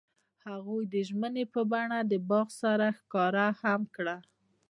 هغوی 0.47 0.83
د 0.93 0.95
ژمنې 1.07 1.43
په 1.53 1.61
بڼه 1.71 1.99
باغ 2.29 2.47
سره 2.61 2.87
ښکاره 2.99 3.45
هم 3.61 3.81
کړه. 3.95 4.17